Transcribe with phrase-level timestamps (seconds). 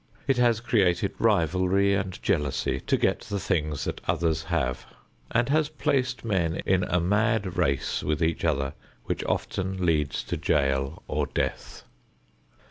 [0.25, 4.87] It has created rivalry and jealousy to get the things that others have,
[5.29, 10.37] and has placed men in a mad race with each other which often leads to
[10.37, 11.83] jail or death.